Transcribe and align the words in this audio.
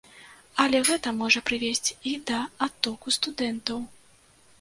Але 0.63 0.79
гэта 0.87 1.09
можа 1.17 1.43
прывесці 1.49 1.97
і 2.13 2.13
да 2.31 2.39
адтоку 2.67 3.13
студэнтаў. 3.19 3.85